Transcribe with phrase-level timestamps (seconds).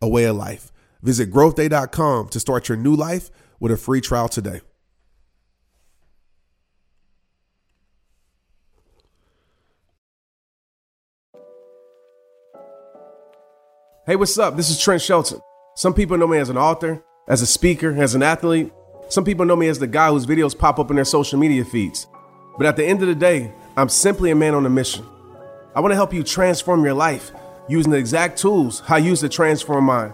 [0.00, 0.72] a way of life.
[1.02, 4.60] Visit growthday.com to start your new life with a free trial today.
[14.06, 14.56] Hey, what's up?
[14.56, 15.40] This is Trent Shelton.
[15.76, 18.72] Some people know me as an author, as a speaker, as an athlete.
[19.08, 21.64] Some people know me as the guy whose videos pop up in their social media
[21.64, 22.06] feeds.
[22.56, 25.06] But at the end of the day, I'm simply a man on a mission.
[25.74, 27.30] I want to help you transform your life
[27.70, 30.12] using the exact tools I use to transform mine.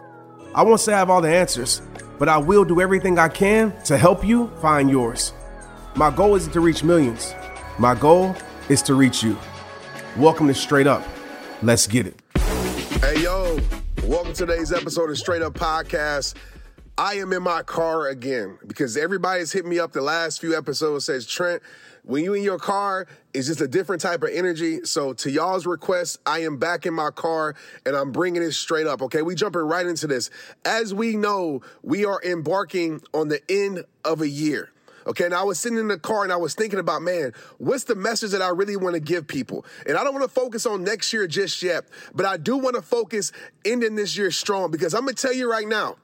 [0.55, 1.81] I won't say I have all the answers,
[2.19, 5.33] but I will do everything I can to help you find yours.
[5.95, 7.35] My goal isn't to reach millions.
[7.79, 8.37] My goal
[8.69, 9.39] is to reach you.
[10.19, 11.03] Welcome to Straight Up.
[11.63, 12.21] Let's get it.
[13.01, 13.59] Hey, yo,
[14.05, 16.35] welcome to today's episode of Straight Up Podcast.
[16.99, 21.05] I am in my car again because everybody's hit me up the last few episodes
[21.05, 21.63] says, Trent,
[22.05, 24.83] when you in your car, it's just a different type of energy.
[24.85, 28.87] So to y'all's request, I am back in my car and I'm bringing it straight
[28.87, 29.03] up.
[29.03, 30.31] Okay, we jumping right into this.
[30.65, 34.71] As we know, we are embarking on the end of a year.
[35.07, 37.85] Okay, and I was sitting in the car and I was thinking about, man, what's
[37.85, 39.67] the message that I really want to give people?
[39.87, 42.75] And I don't want to focus on next year just yet, but I do want
[42.75, 43.33] to focus
[43.67, 45.97] ending this year strong because I'm going to tell you right now,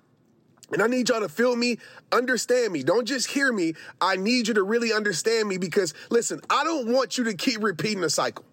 [0.72, 1.78] and I need y'all to feel me,
[2.10, 2.82] understand me.
[2.82, 3.74] Don't just hear me.
[4.00, 7.62] I need you to really understand me because, listen, I don't want you to keep
[7.62, 8.44] repeating the cycle.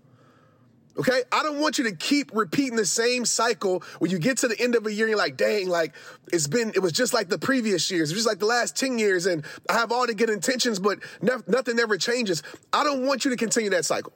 [0.98, 1.24] Okay?
[1.32, 4.60] I don't want you to keep repeating the same cycle when you get to the
[4.60, 5.94] end of a year and you're like, dang, like
[6.34, 9.26] it's been, it was just like the previous years, just like the last 10 years,
[9.26, 12.44] and I have all the good intentions, but nothing ever changes.
[12.74, 14.12] I don't want you to continue that cycle.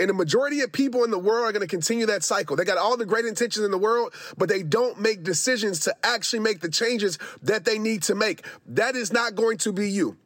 [0.00, 2.56] And the majority of people in the world are going to continue that cycle.
[2.56, 5.94] They got all the great intentions in the world, but they don't make decisions to
[6.02, 8.44] actually make the changes that they need to make.
[8.66, 10.16] That is not going to be you.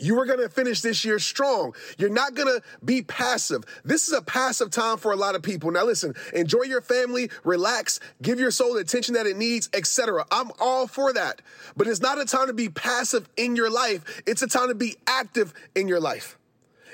[0.00, 1.74] You are going to finish this year strong.
[1.98, 3.64] You're not going to be passive.
[3.84, 5.70] This is a passive time for a lot of people.
[5.70, 10.24] Now listen, enjoy your family, relax, give your soul the attention that it needs, etc.
[10.30, 11.42] I'm all for that.
[11.76, 14.22] But it's not a time to be passive in your life.
[14.26, 16.38] It's a time to be active in your life.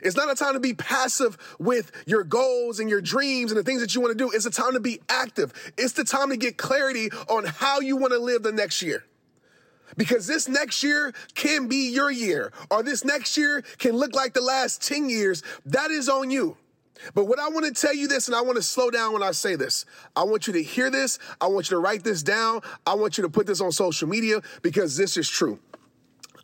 [0.03, 3.65] It's not a time to be passive with your goals and your dreams and the
[3.65, 4.31] things that you want to do.
[4.31, 5.53] It's a time to be active.
[5.77, 9.05] It's the time to get clarity on how you want to live the next year.
[9.97, 14.35] Because this next year can be your year, or this next year can look like
[14.35, 15.43] the last 10 years.
[15.67, 16.57] That is on you.
[17.15, 19.23] But what I want to tell you this, and I want to slow down when
[19.23, 19.87] I say this.
[20.17, 21.19] I want you to hear this.
[21.41, 22.61] I want you to write this down.
[22.87, 25.59] I want you to put this on social media because this is true.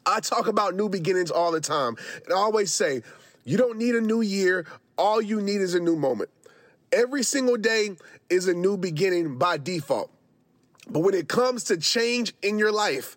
[0.07, 1.97] I talk about new beginnings all the time.
[2.25, 3.03] And I always say,
[3.45, 4.67] you don't need a new year.
[4.97, 6.31] All you need is a new moment.
[6.93, 7.97] Every single day
[8.31, 10.11] is a new beginning by default.
[10.89, 13.17] But when it comes to change in your life,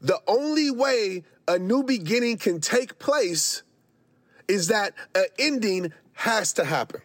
[0.00, 3.62] the only way a new beginning can take place
[4.46, 7.00] is that an ending has to happen.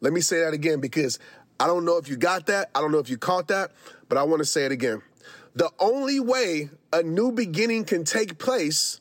[0.00, 1.18] Let me say that again because
[1.58, 2.70] I don't know if you got that.
[2.74, 3.72] I don't know if you caught that,
[4.08, 5.02] but I want to say it again.
[5.54, 9.00] The only way a new beginning can take place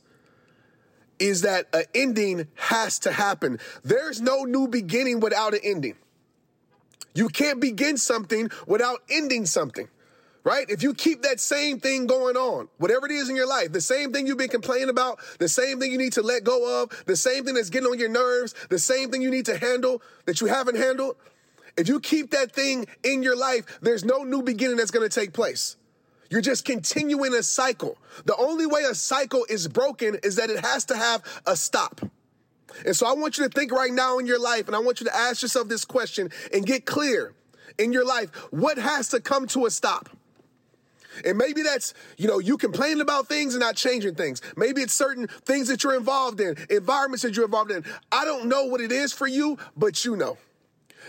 [1.21, 3.59] is that an ending has to happen.
[3.83, 5.95] There's no new beginning without an ending.
[7.13, 9.87] You can't begin something without ending something,
[10.43, 10.67] right?
[10.67, 13.81] If you keep that same thing going on, whatever it is in your life, the
[13.81, 17.03] same thing you've been complaining about, the same thing you need to let go of,
[17.05, 20.01] the same thing that's getting on your nerves, the same thing you need to handle
[20.25, 21.17] that you haven't handled,
[21.77, 25.19] if you keep that thing in your life, there's no new beginning that's going to
[25.19, 25.75] take place.
[26.31, 27.97] You're just continuing a cycle.
[28.23, 31.99] The only way a cycle is broken is that it has to have a stop.
[32.85, 35.01] And so I want you to think right now in your life, and I want
[35.01, 37.33] you to ask yourself this question and get clear
[37.77, 40.09] in your life what has to come to a stop?
[41.25, 44.41] And maybe that's, you know, you complaining about things and not changing things.
[44.55, 47.83] Maybe it's certain things that you're involved in, environments that you're involved in.
[48.09, 50.37] I don't know what it is for you, but you know.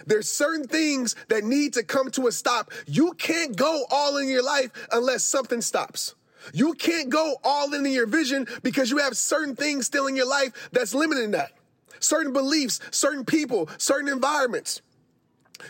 [0.07, 2.71] There's certain things that need to come to a stop.
[2.87, 6.15] You can't go all in your life unless something stops.
[6.53, 10.29] You can't go all in your vision because you have certain things still in your
[10.29, 11.53] life that's limiting that.
[12.01, 14.83] Certain beliefs, certain people, certain environments.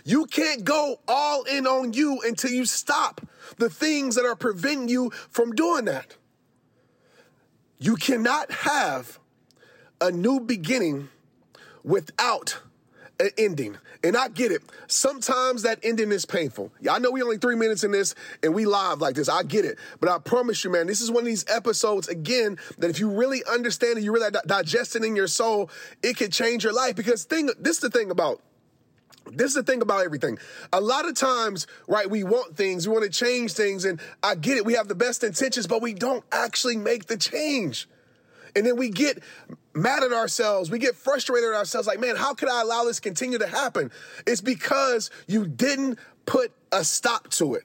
[0.05, 3.21] You can't go all in on you until you stop
[3.59, 6.17] the things that are preventing you from doing that.
[7.79, 9.19] You cannot have
[10.01, 11.11] a new beginning
[11.85, 12.59] without
[13.23, 13.79] an ending.
[14.05, 14.63] And I get it.
[14.89, 16.73] Sometimes that ending is painful.
[16.91, 19.29] I know we only three minutes in this and we live like this.
[19.29, 19.79] I get it.
[20.01, 23.11] But I promise you, man, this is one of these episodes, again, that if you
[23.11, 25.71] really understand it, you really digest it in your soul,
[26.03, 26.97] it could change your life.
[26.97, 28.41] Because thing, this is the thing about
[29.31, 30.37] this is the thing about everything.
[30.73, 34.35] A lot of times, right, we want things, we want to change things, and I
[34.35, 37.89] get it, we have the best intentions, but we don't actually make the change.
[38.57, 39.23] And then we get
[39.75, 40.71] mad at ourselves.
[40.71, 43.91] We get frustrated at ourselves like, man, how could I allow this continue to happen?
[44.27, 47.65] It's because you didn't put a stop to it.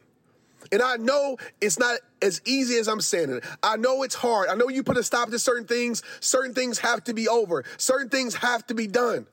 [0.72, 3.44] And I know it's not as easy as I'm saying it.
[3.64, 4.50] I know it's hard.
[4.50, 6.04] I know you put a stop to certain things.
[6.20, 7.64] Certain things have to be over.
[7.78, 9.28] Certain things have to be done.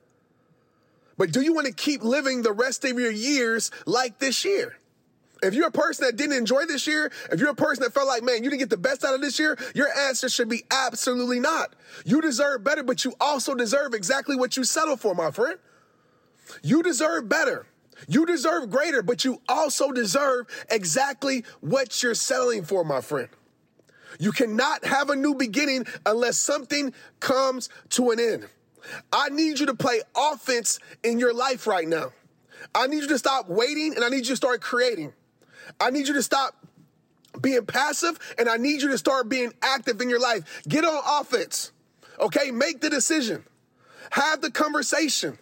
[1.17, 4.77] But do you want to keep living the rest of your years like this year?
[5.45, 8.07] If you're a person that didn't enjoy this year, if you're a person that felt
[8.07, 10.63] like, man, you didn't get the best out of this year, your answer should be
[10.71, 11.75] absolutely not.
[12.05, 15.59] You deserve better, but you also deserve exactly what you settled for, my friend.
[16.63, 17.67] You deserve better.
[18.07, 23.29] You deserve greater, but you also deserve exactly what you're settling for, my friend.
[24.19, 28.47] You cannot have a new beginning unless something comes to an end.
[29.11, 32.11] I need you to play offense in your life right now.
[32.73, 35.13] I need you to stop waiting and I need you to start creating.
[35.79, 36.55] I need you to stop
[37.41, 40.63] being passive and I need you to start being active in your life.
[40.67, 41.71] Get on offense.
[42.19, 42.51] Okay?
[42.51, 43.43] Make the decision.
[44.11, 45.37] Have the conversation.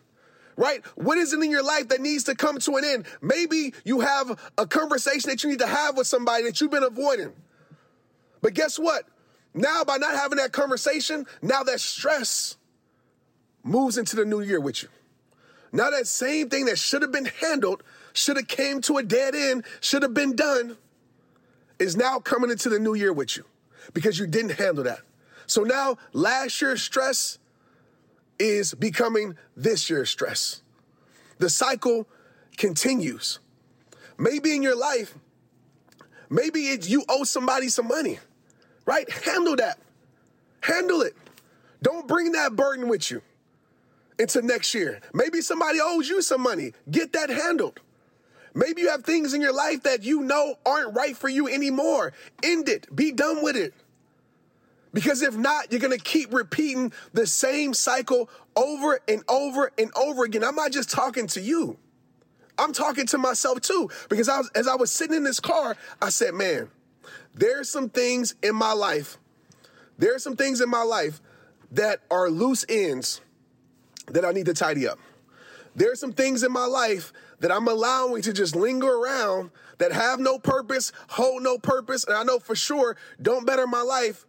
[0.55, 0.85] Right?
[0.95, 3.05] What is it in your life that needs to come to an end?
[3.21, 6.83] Maybe you have a conversation that you need to have with somebody that you've been
[6.83, 7.33] avoiding.
[8.41, 9.05] But guess what?
[9.55, 12.57] Now, by not having that conversation, now that stress
[13.63, 14.89] moves into the new year with you.
[15.71, 17.83] Now that same thing that should have been handled
[18.13, 20.77] should have came to a dead end, should have been done,
[21.79, 23.43] is now coming into the new year with you
[23.93, 25.01] because you didn't handle that.
[25.47, 27.39] So now last year's stress
[28.39, 30.61] is becoming this year's stress.
[31.39, 32.07] The cycle
[32.57, 33.39] continues.
[34.17, 35.15] Maybe in your life,
[36.29, 38.19] maybe it's you owe somebody some money,
[38.85, 39.09] right?
[39.11, 39.79] Handle that.
[40.61, 41.15] Handle it.
[41.81, 43.21] Don't bring that burden with you
[44.19, 45.01] into next year.
[45.13, 46.73] Maybe somebody owes you some money.
[46.89, 47.81] Get that handled.
[48.53, 52.13] Maybe you have things in your life that you know aren't right for you anymore.
[52.43, 52.93] End it.
[52.95, 53.73] Be done with it.
[54.93, 59.91] Because if not, you're going to keep repeating the same cycle over and over and
[59.95, 60.43] over again.
[60.43, 61.77] I'm not just talking to you.
[62.59, 63.89] I'm talking to myself too.
[64.07, 66.69] Because I was, as I was sitting in this car, I said, man,
[67.33, 69.17] there's some things in my life.
[69.97, 71.21] There are some things in my life
[71.71, 73.21] that are loose ends
[74.07, 74.99] that I need to tidy up.
[75.75, 79.91] There are some things in my life that I'm allowing to just linger around that
[79.91, 84.25] have no purpose, hold no purpose, and I know for sure don't better my life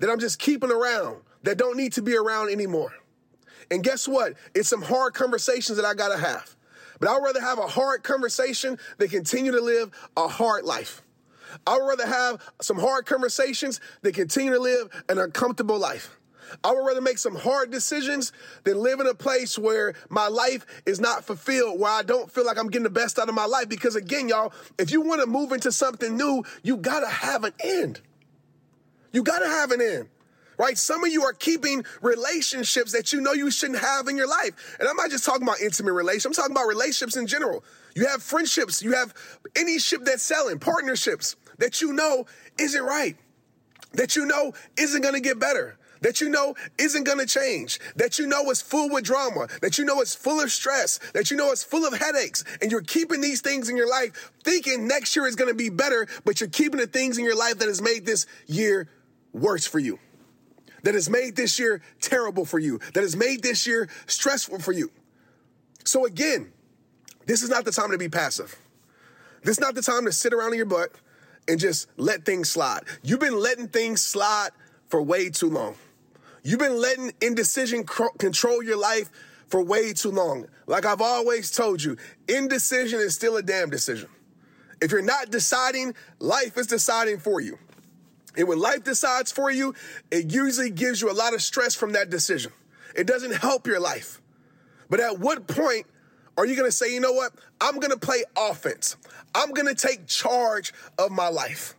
[0.00, 2.92] that I'm just keeping around that don't need to be around anymore.
[3.70, 4.34] And guess what?
[4.52, 6.56] It's some hard conversations that I gotta have.
[6.98, 11.02] But I'd rather have a hard conversation than continue to live a hard life.
[11.68, 16.18] I'd rather have some hard conversations than continue to live an uncomfortable life.
[16.62, 18.32] I would rather make some hard decisions
[18.64, 22.44] than live in a place where my life is not fulfilled, where I don't feel
[22.44, 23.68] like I'm getting the best out of my life.
[23.68, 27.44] Because again, y'all, if you want to move into something new, you got to have
[27.44, 28.00] an end.
[29.12, 30.08] You got to have an end.
[30.58, 30.76] Right?
[30.76, 34.76] Some of you are keeping relationships that you know you shouldn't have in your life.
[34.78, 36.36] And I'm not just talking about intimate relationships.
[36.36, 37.64] I'm talking about relationships in general.
[37.94, 39.14] You have friendships, you have
[39.56, 42.26] any ship that's selling, partnerships that you know
[42.58, 43.16] isn't right,
[43.94, 48.18] that you know isn't to get better that you know isn't going to change, that
[48.18, 51.36] you know is full with drama, that you know is full of stress, that you
[51.36, 55.14] know is full of headaches, and you're keeping these things in your life thinking next
[55.14, 57.68] year is going to be better, but you're keeping the things in your life that
[57.68, 58.88] has made this year
[59.32, 59.98] worse for you,
[60.82, 64.72] that has made this year terrible for you, that has made this year stressful for
[64.72, 64.90] you.
[65.84, 66.52] So again,
[67.26, 68.56] this is not the time to be passive.
[69.42, 70.92] This is not the time to sit around in your butt
[71.48, 72.82] and just let things slide.
[73.02, 74.50] You've been letting things slide
[74.88, 75.76] for way too long.
[76.42, 79.10] You've been letting indecision control your life
[79.48, 80.46] for way too long.
[80.66, 81.96] Like I've always told you,
[82.28, 84.08] indecision is still a damn decision.
[84.80, 87.58] If you're not deciding, life is deciding for you.
[88.36, 89.74] And when life decides for you,
[90.10, 92.52] it usually gives you a lot of stress from that decision.
[92.94, 94.20] It doesn't help your life.
[94.88, 95.86] But at what point
[96.38, 97.32] are you gonna say, you know what?
[97.60, 98.96] I'm gonna play offense.
[99.34, 101.74] I'm gonna take charge of my life.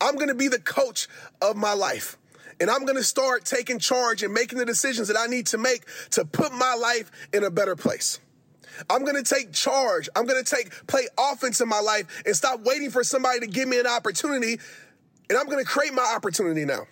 [0.00, 1.06] I'm gonna be the coach
[1.40, 2.16] of my life.
[2.60, 5.58] And I'm going to start taking charge and making the decisions that I need to
[5.58, 8.20] make to put my life in a better place.
[8.88, 10.08] I'm going to take charge.
[10.16, 13.46] I'm going to take play offense in my life and stop waiting for somebody to
[13.46, 14.58] give me an opportunity.
[15.28, 16.82] And I'm going to create my opportunity now.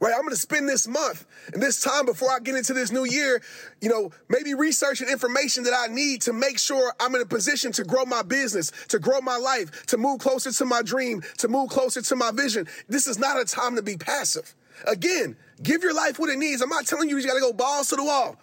[0.00, 0.14] right?
[0.14, 3.04] I'm going to spend this month and this time before I get into this new
[3.04, 3.42] year,
[3.80, 7.72] you know, maybe researching information that I need to make sure I'm in a position
[7.72, 11.48] to grow my business, to grow my life, to move closer to my dream, to
[11.48, 12.66] move closer to my vision.
[12.88, 14.54] This is not a time to be passive.
[14.86, 16.62] Again, give your life what it needs.
[16.62, 18.36] I'm not telling you you got to go balls to the wall.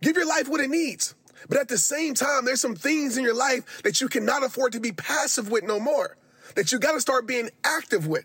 [0.00, 1.14] Give your life what it needs.
[1.48, 4.72] But at the same time, there's some things in your life that you cannot afford
[4.72, 6.16] to be passive with no more,
[6.54, 8.24] that you got to start being active with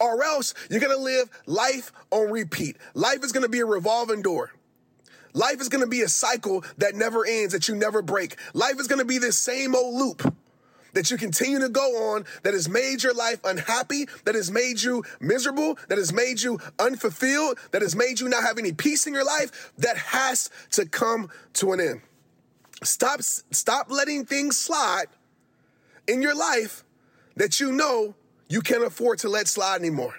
[0.00, 2.76] or else you're going to live life on repeat.
[2.94, 4.52] Life is going to be a revolving door.
[5.34, 8.36] Life is going to be a cycle that never ends, that you never break.
[8.54, 10.34] Life is going to be this same old loop
[10.94, 14.82] that you continue to go on that has made your life unhappy, that has made
[14.82, 19.06] you miserable, that has made you unfulfilled, that has made you not have any peace
[19.06, 22.00] in your life, that has to come to an end.
[22.82, 25.06] Stop, stop letting things slide
[26.06, 26.84] in your life
[27.36, 28.14] that you know
[28.48, 30.14] you can't afford to let slide anymore.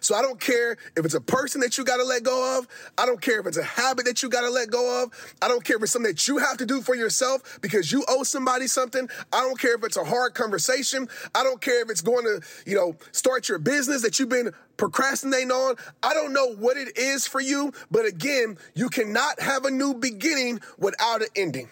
[0.00, 2.68] So I don't care if it's a person that you got to let go of.
[2.96, 5.34] I don't care if it's a habit that you got to let go of.
[5.42, 8.04] I don't care if it's something that you have to do for yourself because you
[8.08, 9.08] owe somebody something.
[9.32, 11.08] I don't care if it's a hard conversation.
[11.34, 14.52] I don't care if it's going to, you know, start your business that you've been
[14.76, 15.76] procrastinating on.
[16.02, 19.94] I don't know what it is for you, but again, you cannot have a new
[19.94, 21.68] beginning without an ending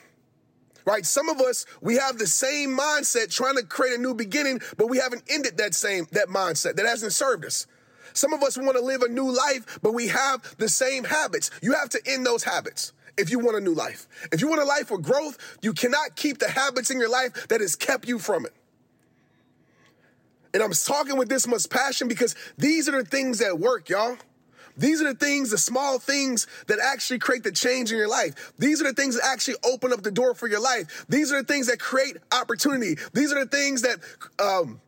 [0.87, 1.05] right?
[1.05, 4.89] Some of us, we have the same mindset trying to create a new beginning, but
[4.89, 7.67] we haven't ended that same, that mindset that hasn't served us.
[8.17, 11.51] Some of us want to live a new life, but we have the same habits.
[11.63, 14.09] You have to end those habits if you want a new life.
[14.33, 17.49] If you want a life with growth, you cannot keep the habits in your life
[17.49, 18.55] that has kept you from it.
[20.55, 24.17] And I'm talking with this much passion because these are the things that work, y'all.
[24.79, 28.53] These are the things, the small things that actually create the change in your life.
[28.59, 31.05] These are the things that actually open up the door for your life.
[31.09, 32.97] These are the things that create opportunity.
[33.13, 33.99] These are the things that
[34.39, 34.81] um,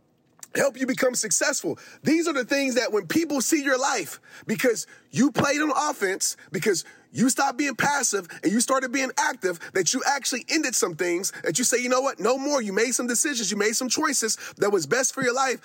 [0.54, 1.78] help you become successful.
[2.02, 6.36] These are the things that when people see your life, because you played on offense,
[6.52, 10.94] because you stopped being passive and you started being active, that you actually ended some
[10.94, 12.60] things, that you say, you know what, no more.
[12.60, 15.60] You made some decisions, you made some choices that was best for your life.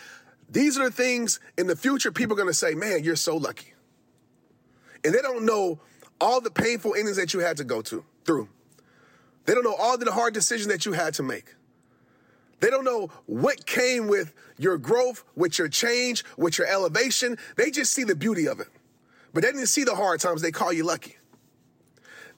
[0.50, 3.38] These are the things in the future people are going to say, man, you're so
[3.38, 3.74] lucky
[5.04, 5.80] and they don't know
[6.22, 8.48] all the painful endings that you had to go to through.
[9.46, 11.56] They don't know all the hard decisions that you had to make.
[12.64, 17.38] They don't know what came with your growth, with your change, with your elevation.
[17.58, 18.70] They just see the beauty of it.
[19.34, 20.42] But they didn't see the hard times.
[20.42, 21.18] They call you lucky.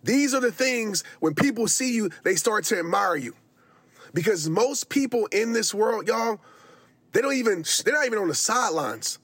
[0.04, 3.36] These are the things when people see you, they start to admire you.
[4.16, 6.40] Because most people in this world, y'all,
[7.12, 9.20] they don't even, they're not even on the sidelines,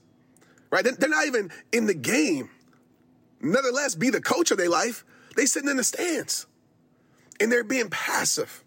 [0.70, 0.84] right?
[0.84, 2.52] They're not even in the game
[3.42, 5.04] nevertheless be the coach of their life,
[5.36, 6.46] they sitting in the stands
[7.40, 8.64] and they're being passive.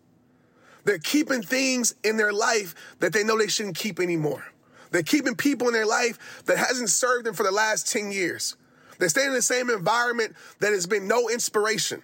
[0.84, 4.44] They're keeping things in their life that they know they shouldn't keep anymore.
[4.90, 8.56] They're keeping people in their life that hasn't served them for the last 10 years.
[8.98, 12.02] They're staying in the same environment that has been no inspiration,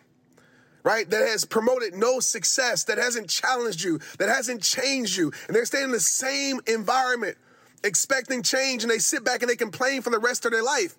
[0.83, 1.09] right?
[1.09, 5.31] That has promoted no success, that hasn't challenged you, that hasn't changed you.
[5.47, 7.37] And they're staying in the same environment
[7.85, 10.97] expecting change and they sit back and they complain for the rest of their life.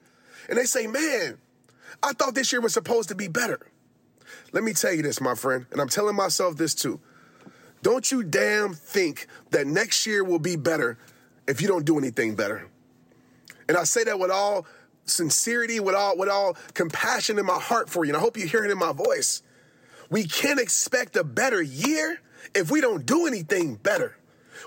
[0.49, 1.39] And they say, man,
[2.01, 3.59] I thought this year was supposed to be better.
[4.53, 6.99] Let me tell you this, my friend, and I'm telling myself this too.
[7.81, 10.97] Don't you damn think that next year will be better
[11.47, 12.67] if you don't do anything better.
[13.67, 14.65] And I say that with all
[15.05, 18.11] sincerity, with all with all compassion in my heart for you.
[18.11, 19.41] And I hope you hear it in my voice.
[20.09, 22.19] We can't expect a better year
[22.53, 24.17] if we don't do anything better.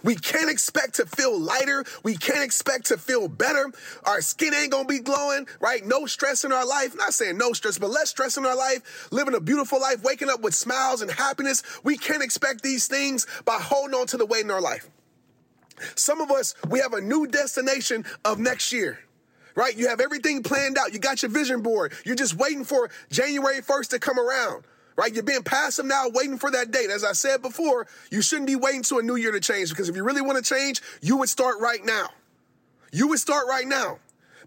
[0.02, 1.84] We can't expect to feel lighter.
[2.02, 3.70] We can't expect to feel better.
[4.04, 5.84] Our skin ain't gonna be glowing, right?
[5.84, 6.96] No stress in our life.
[6.96, 9.08] Not saying no stress, but less stress in our life.
[9.12, 11.62] Living a beautiful life, waking up with smiles and happiness.
[11.82, 14.88] We can't expect these things by holding on to the weight in our life.
[15.96, 19.00] Some of us, we have a new destination of next year
[19.56, 19.76] right?
[19.76, 20.92] You have everything planned out.
[20.92, 21.92] You got your vision board.
[22.04, 24.64] You're just waiting for January 1st to come around
[24.96, 25.12] right?
[25.12, 26.90] You're being passive now, waiting for that date.
[26.90, 29.88] As I said before, you shouldn't be waiting to a new year to change because
[29.88, 32.08] if you really want to change, you would start right now.
[32.92, 33.98] You would start right now.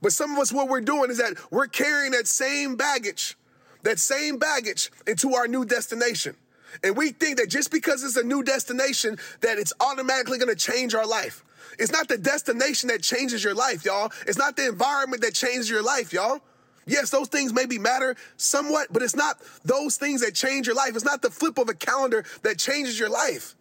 [0.01, 3.37] But some of us, what we're doing is that we're carrying that same baggage,
[3.83, 6.35] that same baggage into our new destination.
[6.83, 10.55] And we think that just because it's a new destination, that it's automatically going to
[10.55, 11.43] change our life.
[11.79, 14.11] It's not the destination that changes your life, y'all.
[14.25, 16.41] It's not the environment that changes your life, y'all.
[16.87, 20.95] Yes, those things maybe matter somewhat, but it's not those things that change your life.
[20.95, 23.55] It's not the flip of a calendar that changes your life.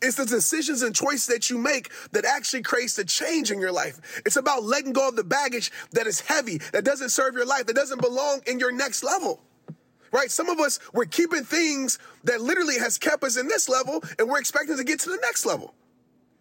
[0.00, 3.72] It's the decisions and choices that you make that actually creates the change in your
[3.72, 4.22] life.
[4.24, 7.66] It's about letting go of the baggage that is heavy, that doesn't serve your life,
[7.66, 9.40] that doesn't belong in your next level.
[10.12, 10.30] Right?
[10.30, 14.28] Some of us, we're keeping things that literally has kept us in this level and
[14.28, 15.74] we're expecting to get to the next level.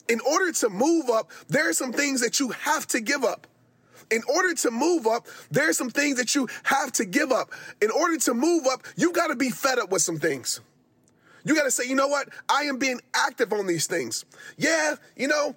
[0.07, 3.45] In order to move up, there are some things that you have to give up.
[4.11, 7.51] In order to move up, there's some things that you have to give up.
[7.81, 10.61] In order to move up, you got to be fed up with some things.
[11.45, 12.29] You got to say, you know what?
[12.49, 14.25] I am being active on these things.
[14.57, 15.55] Yeah, you know,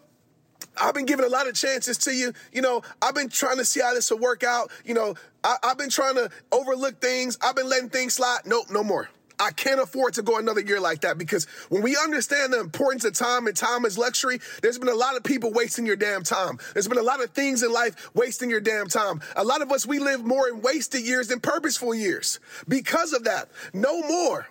[0.80, 2.32] I've been giving a lot of chances to you.
[2.52, 4.70] You know, I've been trying to see how this will work out.
[4.84, 7.38] You know, I, have been trying to overlook things.
[7.42, 8.40] I've been letting things slide.
[8.46, 9.08] Nope, no more.
[9.38, 13.04] I can't afford to go another year like that because when we understand the importance
[13.04, 16.22] of time and time is luxury, there's been a lot of people wasting your damn
[16.22, 16.58] time.
[16.72, 19.20] There's been a lot of things in life wasting your damn time.
[19.36, 22.40] A lot of us, we live more in wasted years than purposeful years.
[22.68, 24.48] Because of that, no more.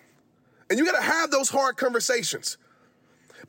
[0.68, 2.56] And you got to have those hard conversations.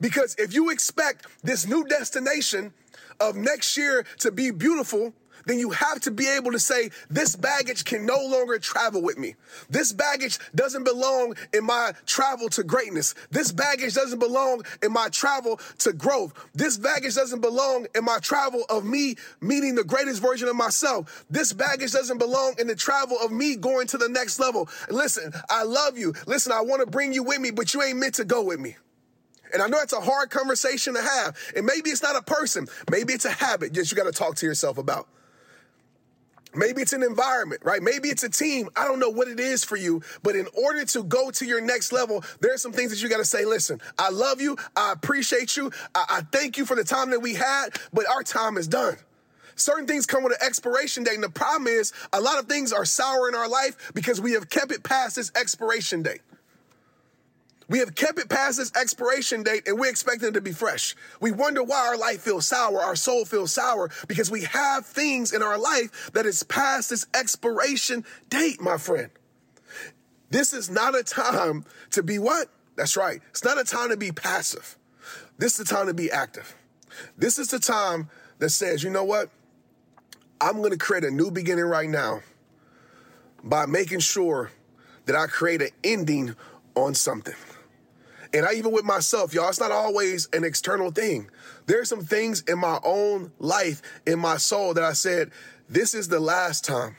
[0.00, 2.72] Because if you expect this new destination
[3.20, 5.14] of next year to be beautiful,
[5.46, 9.18] then you have to be able to say, this baggage can no longer travel with
[9.18, 9.34] me.
[9.68, 13.14] This baggage doesn't belong in my travel to greatness.
[13.30, 16.32] This baggage doesn't belong in my travel to growth.
[16.54, 21.24] This baggage doesn't belong in my travel of me meeting the greatest version of myself.
[21.30, 24.68] This baggage doesn't belong in the travel of me going to the next level.
[24.88, 26.14] Listen, I love you.
[26.26, 28.60] Listen, I want to bring you with me, but you ain't meant to go with
[28.60, 28.76] me.
[29.52, 31.36] And I know it's a hard conversation to have.
[31.54, 34.34] And maybe it's not a person, maybe it's a habit that you got to talk
[34.36, 35.08] to yourself about.
[36.54, 37.82] Maybe it's an environment, right?
[37.82, 38.68] Maybe it's a team.
[38.76, 41.60] I don't know what it is for you, but in order to go to your
[41.60, 43.44] next level, there are some things that you got to say.
[43.44, 44.56] Listen, I love you.
[44.76, 45.72] I appreciate you.
[45.94, 48.96] I, I thank you for the time that we had, but our time is done.
[49.56, 51.14] Certain things come with an expiration date.
[51.14, 54.32] And the problem is a lot of things are sour in our life because we
[54.32, 56.22] have kept it past this expiration date.
[57.68, 60.94] We have kept it past its expiration date and we expect it to be fresh.
[61.20, 65.32] We wonder why our life feels sour, our soul feels sour, because we have things
[65.32, 69.10] in our life that is past its expiration date, my friend.
[70.30, 72.48] This is not a time to be what?
[72.76, 73.20] That's right.
[73.30, 74.76] It's not a time to be passive.
[75.38, 76.54] This is the time to be active.
[77.16, 79.30] This is the time that says, you know what?
[80.40, 82.20] I'm going to create a new beginning right now
[83.42, 84.50] by making sure
[85.06, 86.34] that I create an ending
[86.74, 87.34] on something.
[88.34, 91.30] And I even with myself, y'all, it's not always an external thing.
[91.66, 95.30] There's some things in my own life, in my soul, that I said,
[95.68, 96.96] this is the last time.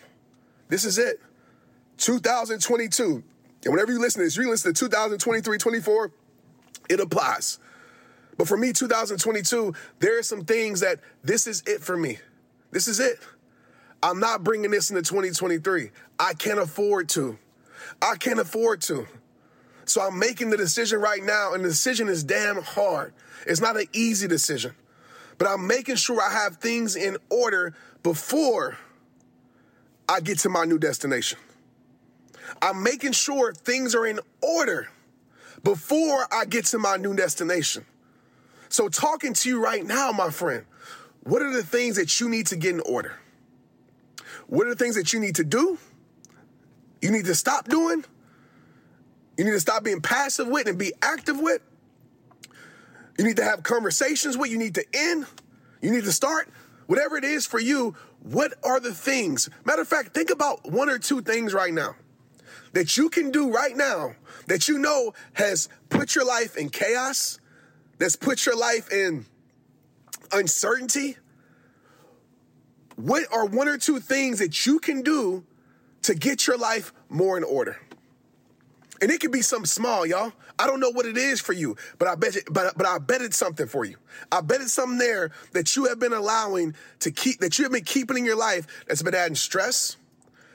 [0.69, 1.21] This is it.
[1.98, 3.24] 2022.
[3.65, 6.12] And whenever you listen to this, you listen to 2023, 24,
[6.89, 7.60] it applies.
[8.38, 12.17] But for me, 2022, there are some things that this is it for me.
[12.71, 13.19] This is it.
[14.02, 15.91] I'm not bringing this into 2023.
[16.17, 17.38] I can't afford to.
[18.02, 19.06] I can't afford to.
[19.86, 23.13] So I'm making the decision right now, and the decision is damn hard.
[23.45, 24.74] It's not an easy decision,
[25.38, 28.78] but I'm making sure I have things in order before
[30.10, 31.39] I get to my new destination.
[32.62, 34.89] I'm making sure things are in order
[35.63, 37.86] before I get to my new destination.
[38.69, 40.65] So, talking to you right now, my friend,
[41.24, 43.13] what are the things that you need to get in order?
[44.48, 45.78] What are the things that you need to do?
[47.02, 48.04] You need to stop doing?
[49.38, 51.62] You need to stop being passive with and be active with.
[53.17, 54.50] You need to have conversations with.
[54.50, 55.26] You need to end.
[55.82, 56.50] You need to start.
[56.88, 59.50] Whatever it is for you, what are the things?
[59.65, 61.95] Matter of fact, think about one or two things right now
[62.74, 64.13] that you can do right now
[64.48, 67.39] that you know has put your life in chaos,
[67.98, 69.26] that's put your life in
[70.32, 71.17] uncertainty.
[72.98, 75.45] What are one or two things that you can do
[76.04, 77.78] to get your life more in order?
[79.01, 80.31] And it could be something small, y'all.
[80.58, 83.21] I don't know what it is for you, but I bet but but I bet
[83.21, 83.97] it's something for you.
[84.31, 87.71] I bet it's something there that you have been allowing to keep that you have
[87.71, 89.97] been keeping in your life that's been adding stress,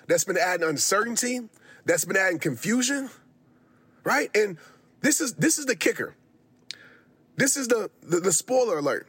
[0.07, 1.41] that's been adding uncertainty,
[1.85, 3.11] that's been adding confusion,
[4.05, 4.31] right?
[4.35, 4.57] And
[5.03, 6.15] this is this is the kicker.
[7.37, 9.09] This is the, the, the spoiler alert.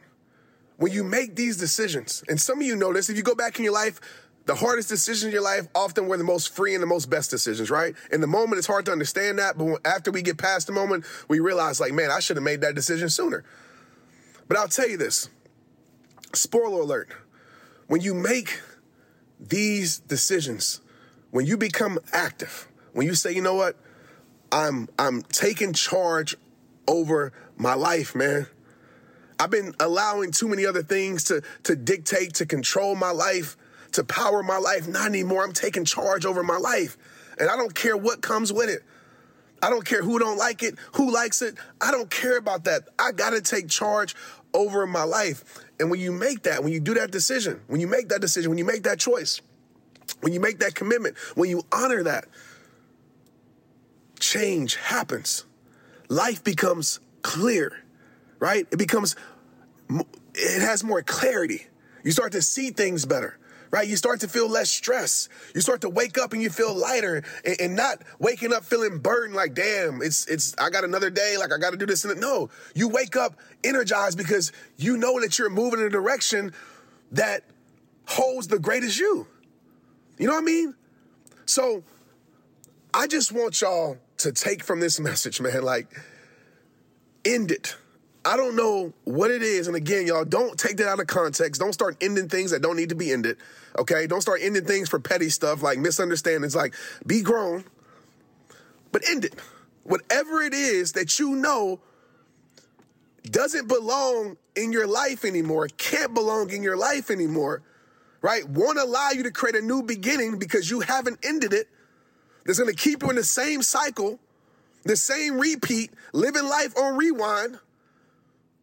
[0.78, 3.58] When you make these decisions, and some of you know this, if you go back
[3.58, 4.00] in your life,
[4.46, 7.30] the hardest decisions in your life often were the most free and the most best
[7.30, 7.94] decisions, right?
[8.10, 11.04] In the moment, it's hard to understand that, but after we get past the moment,
[11.28, 13.44] we realize, like, man, I should have made that decision sooner.
[14.48, 15.28] But I'll tell you this
[16.34, 17.10] spoiler alert
[17.86, 18.60] when you make
[19.38, 20.80] these decisions,
[21.30, 23.76] when you become active, when you say, you know what,
[24.50, 26.36] I'm I'm taking charge
[26.86, 28.46] over my life, man.
[29.38, 33.56] I've been allowing too many other things to to dictate, to control my life
[33.92, 34.88] to power my life.
[34.88, 35.44] Not anymore.
[35.44, 36.96] I'm taking charge over my life.
[37.38, 38.82] And I don't care what comes with it.
[39.62, 41.54] I don't care who don't like it, who likes it.
[41.80, 42.88] I don't care about that.
[42.98, 44.16] I got to take charge
[44.52, 45.64] over my life.
[45.78, 48.50] And when you make that, when you do that decision, when you make that decision,
[48.50, 49.40] when you make that choice,
[50.20, 52.26] when you make that commitment, when you honor that,
[54.18, 55.44] change happens.
[56.08, 57.84] Life becomes clear,
[58.40, 58.66] right?
[58.72, 59.14] It becomes,
[60.34, 61.66] it has more clarity.
[62.02, 63.38] You start to see things better
[63.72, 63.88] right?
[63.88, 65.28] You start to feel less stress.
[65.54, 68.98] You start to wake up and you feel lighter and, and, not waking up feeling
[68.98, 71.36] burdened like, damn, it's, it's, I got another day.
[71.38, 72.04] Like I got to do this.
[72.04, 76.52] And no, you wake up energized because you know that you're moving in a direction
[77.12, 77.44] that
[78.06, 79.26] holds the greatest you.
[80.18, 80.74] You know what I mean?
[81.46, 81.82] So
[82.92, 85.88] I just want y'all to take from this message, man, like
[87.24, 87.74] end it.
[88.24, 89.66] I don't know what it is.
[89.66, 91.60] And again, y'all don't take that out of context.
[91.60, 93.36] Don't start ending things that don't need to be ended.
[93.78, 94.06] Okay.
[94.06, 96.54] Don't start ending things for petty stuff like misunderstandings.
[96.54, 96.74] Like
[97.06, 97.64] be grown,
[98.92, 99.34] but end it.
[99.84, 101.80] Whatever it is that you know
[103.24, 107.62] doesn't belong in your life anymore, can't belong in your life anymore,
[108.20, 108.48] right?
[108.48, 111.68] Won't allow you to create a new beginning because you haven't ended it.
[112.44, 114.18] That's to keep you in the same cycle,
[114.84, 117.58] the same repeat, living life on rewind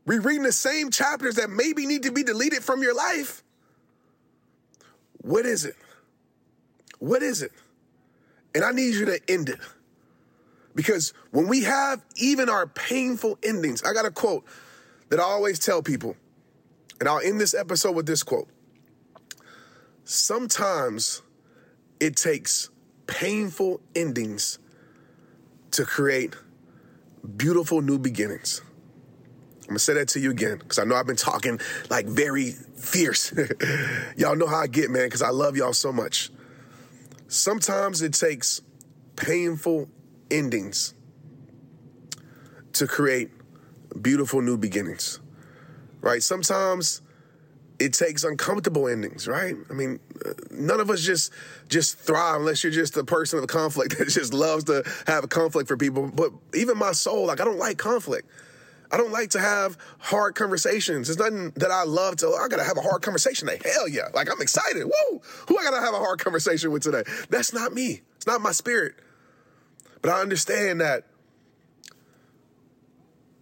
[0.10, 3.44] rereading the same chapters that maybe need to be deleted from your life.
[5.22, 5.76] What is it?
[6.98, 7.52] What is it?
[8.56, 9.60] And I need you to end it.
[10.74, 14.46] Because when we have even our painful endings, I got a quote
[15.10, 16.16] that I always tell people,
[17.00, 18.48] and I'll end this episode with this quote.
[20.06, 21.22] Sometimes
[22.00, 22.72] it takes
[23.06, 24.58] painful endings
[25.70, 26.36] to create
[27.38, 28.64] beautiful new beginnings.
[29.70, 31.60] I'm gonna say that to you again because I know I've been talking
[31.92, 33.32] like very fierce.
[34.18, 36.32] y'all know how I get, man, because I love y'all so much.
[37.28, 38.64] Sometimes it takes
[39.16, 39.88] painful
[40.32, 40.96] endings
[42.74, 43.30] to create
[44.02, 45.20] beautiful new beginnings,
[46.02, 46.24] right?
[46.24, 47.04] Sometimes
[47.78, 49.54] it takes uncomfortable endings, right?
[49.70, 51.32] I mean, uh, none of us just
[51.68, 55.28] just thrive unless you're just a person of conflict that just loves to have a
[55.28, 56.08] conflict for people.
[56.08, 58.28] But even my soul, like I don't like conflict.
[58.92, 61.10] I don't like to have hard conversations.
[61.10, 63.62] It's nothing that I love to, I gotta have a hard conversation today.
[63.64, 64.10] Hell yeah.
[64.14, 64.84] Like I'm excited.
[64.84, 65.22] Woo!
[65.48, 67.04] Who I gotta have a hard conversation with today?
[67.30, 68.02] That's not me.
[68.16, 68.96] It's not my spirit.
[70.02, 71.06] But I understand that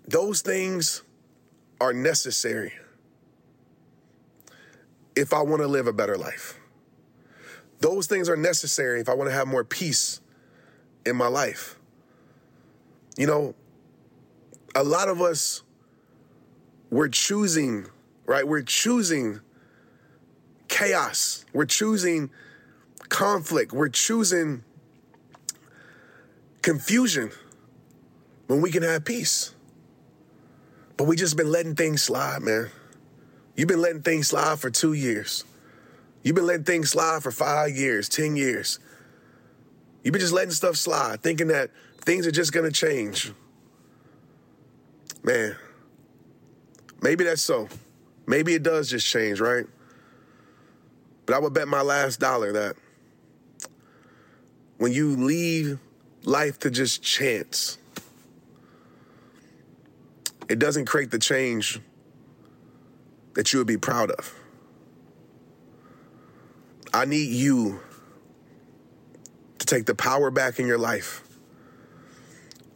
[0.05, 1.03] those things
[1.79, 2.73] are necessary
[5.15, 6.59] if I wanna live a better life.
[7.79, 10.19] Those things are necessary if I wanna have more peace
[11.05, 11.79] in my life.
[13.17, 13.55] You know,
[14.77, 15.63] a lot of us,
[16.91, 17.87] we're choosing,
[18.27, 18.47] right?
[18.47, 19.41] We're choosing
[20.67, 21.43] chaos.
[21.51, 22.29] We're choosing
[23.09, 23.73] conflict.
[23.73, 24.63] We're choosing
[26.61, 27.31] confusion
[28.45, 29.55] when we can have peace.
[30.95, 32.69] But we just been letting things slide, man.
[33.55, 35.43] You've been letting things slide for two years.
[36.21, 38.77] You've been letting things slide for five years, 10 years.
[40.03, 43.31] You've been just letting stuff slide, thinking that things are just gonna change.
[45.27, 45.57] Man,
[47.01, 47.67] maybe that's so.
[48.27, 49.65] Maybe it does just change, right?
[51.25, 52.77] But I would bet my last dollar that
[54.77, 55.79] when you leave
[56.23, 57.77] life to just chance,
[60.47, 61.81] it doesn't create the change
[63.33, 64.33] that you would be proud of.
[66.93, 67.81] I need you
[69.59, 71.26] to take the power back in your life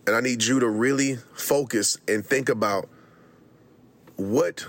[0.08, 2.90] and I need you to really focus and think about
[4.16, 4.66] what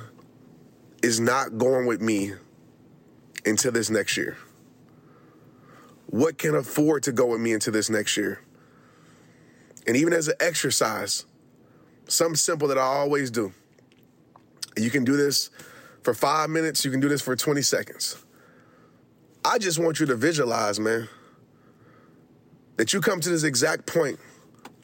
[1.02, 2.32] is not going with me
[3.44, 4.36] into this next year.
[6.06, 8.40] What can afford to go with me into this next year?
[9.86, 11.24] And even as an exercise,
[12.06, 13.52] something simple that I always do.
[14.76, 15.50] You can do this
[16.02, 18.22] for five minutes, you can do this for 20 seconds.
[19.44, 21.08] I just want you to visualize, man,
[22.76, 24.18] that you come to this exact point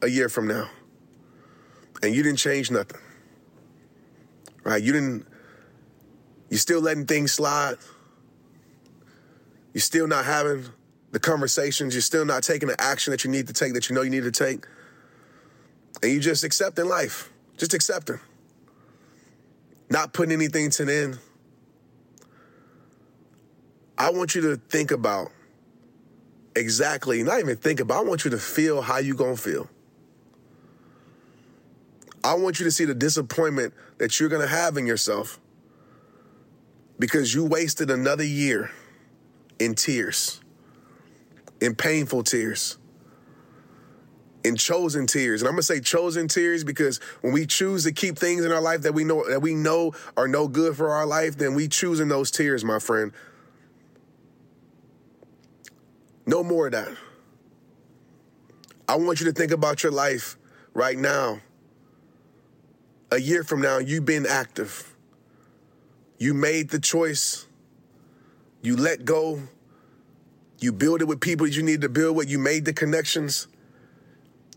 [0.03, 0.69] a year from now
[2.03, 3.01] and you didn't change nothing,
[4.65, 4.83] right?
[4.83, 5.27] You didn't,
[6.51, 7.77] you're still letting things slide.
[9.73, 10.67] You're still not having
[11.11, 11.95] the conversations.
[11.95, 14.11] You're still not taking the action that you need to take, that you know you
[14.11, 14.67] need to take.
[16.03, 18.21] And you just accepting life, just accepting,
[19.91, 21.19] not putting anything to an end.
[23.97, 25.33] I want you to think about
[26.55, 29.69] exactly, not even think about, I want you to feel how you gonna feel.
[32.25, 35.39] I want you to see the disappointment that you're going to have in yourself
[36.99, 38.71] because you wasted another year
[39.59, 40.41] in tears,
[41.61, 42.79] in painful tears,
[44.45, 45.43] in chosen tears.
[45.43, 48.53] And I'm going to say chosen tears because when we choose to keep things in
[48.53, 51.55] our life that we know that we know are no good for our life, then
[51.55, 53.13] we choose in those tears, my friend.
[56.27, 56.89] No more of that.
[58.89, 60.37] I want you to think about your life
[60.75, 61.41] right now
[63.11, 64.95] a year from now, you've been active.
[66.19, 67.47] You made the choice
[68.63, 69.41] You let go.
[70.59, 72.29] You build it with people that you need to build with.
[72.29, 73.47] You made the connections.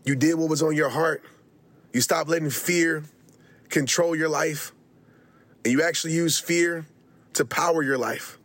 [0.04, 1.22] You did what was on your heart.
[1.92, 3.04] You stopped letting fear
[3.68, 4.72] control your life.
[5.64, 6.86] And you actually use fear
[7.34, 8.38] to power your life.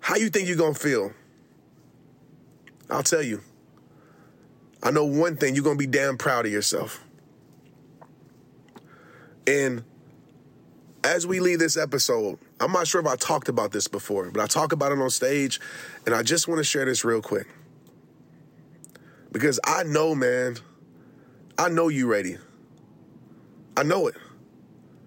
[0.00, 1.12] How you think you're to feel?
[2.88, 3.40] I'll tell you.
[4.82, 7.04] I know one thing, you're to be damn proud of yourself.
[9.46, 9.84] And
[11.04, 14.42] as we leave this episode, I'm not sure if I talked about this before, but
[14.42, 15.60] I talk about it on stage,
[16.06, 17.48] and I just want to share this real quick.
[19.32, 20.58] Because I know, man,
[21.58, 22.36] I know you ready.
[23.76, 24.14] I know it.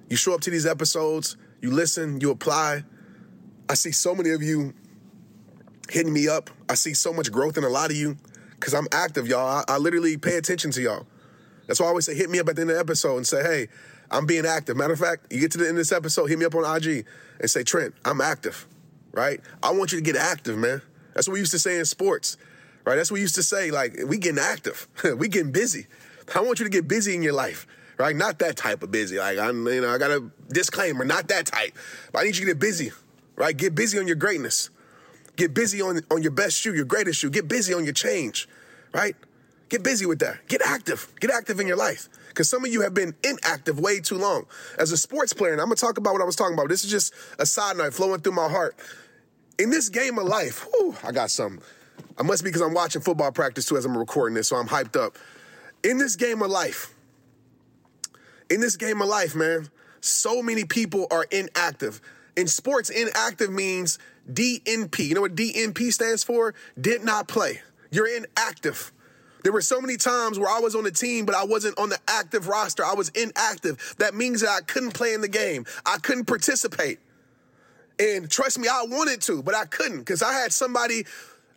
[0.10, 2.84] You show up to these episodes, you listen, you apply.
[3.70, 4.74] I see so many of you
[5.90, 6.50] hitting me up.
[6.70, 8.18] I see so much growth in a lot of you
[8.52, 9.64] because I'm active, y'all.
[9.68, 11.08] I, I, literally pay attention to y'all.
[11.68, 13.28] That's why I always say, hit me up at the end of the episode and
[13.28, 13.68] say, hey,
[14.16, 14.78] I'm being active.
[14.78, 16.64] Matter of fact, you get to the end of this episode, hit me up on
[16.78, 17.06] IG
[17.40, 18.66] and say, Trent, I'm active,
[19.12, 19.42] right?
[19.62, 20.82] I want you to get active, man.
[21.14, 22.38] That's what we used to say in sports,
[22.86, 22.96] right?
[22.96, 25.88] That's what we used to say, like, we getting active, we getting busy.
[26.34, 28.16] I want you to get busy in your life, right?
[28.16, 29.18] Not that type of busy.
[29.20, 31.78] Like, I'm, you know, I got a disclaimer, not that type.
[32.12, 32.92] But I need you to get busy,
[33.36, 33.56] right?
[33.56, 34.70] Get busy on your greatness.
[35.36, 37.30] Get busy on, on your best shoe, your greatest shoe.
[37.30, 38.48] Get busy on your change,
[38.94, 39.16] right?
[39.70, 40.48] Get busy with that.
[40.48, 41.12] Get active.
[41.20, 42.08] Get active in your life.
[42.36, 44.46] Because some of you have been inactive way too long.
[44.78, 46.68] As a sports player, and I'm to talk about what I was talking about.
[46.68, 48.76] This is just a side note flowing through my heart.
[49.58, 51.62] In this game of life, whew, I got some.
[52.18, 54.68] I must be because I'm watching football practice too as I'm recording this, so I'm
[54.68, 55.18] hyped up.
[55.82, 56.94] In this game of life,
[58.50, 59.70] in this game of life, man,
[60.02, 62.02] so many people are inactive.
[62.36, 63.98] In sports, inactive means
[64.30, 65.08] DNP.
[65.08, 66.54] You know what DNP stands for?
[66.80, 67.62] Did not play.
[67.92, 68.92] You're inactive.
[69.46, 71.90] There were so many times where I was on the team, but I wasn't on
[71.90, 72.84] the active roster.
[72.84, 73.94] I was inactive.
[74.00, 75.68] That means that I couldn't play in the game.
[75.86, 76.98] I couldn't participate.
[78.00, 81.06] And trust me, I wanted to, but I couldn't because I had somebody,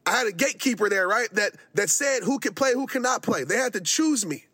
[0.05, 1.31] I had a gatekeeper there, right?
[1.33, 3.45] That that said who could play, who cannot play.
[3.45, 4.45] They had to choose me.